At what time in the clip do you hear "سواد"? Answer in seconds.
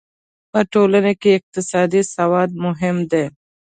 2.15-2.49